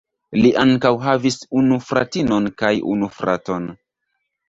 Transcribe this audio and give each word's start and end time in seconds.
Li 0.37 0.51
ankaŭ 0.63 0.91
havis 1.03 1.37
unu 1.63 1.79
fratinon 1.91 2.51
kaj 2.65 2.75
unu 2.97 3.15
fraton. 3.19 3.73